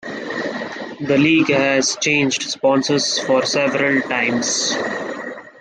The 1.01 1.15
League 1.19 1.49
has 1.49 1.95
changed 2.01 2.49
sponsors 2.49 3.19
for 3.19 3.45
several 3.45 4.01
times. 4.09 4.75